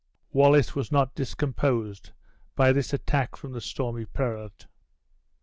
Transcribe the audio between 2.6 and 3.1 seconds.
this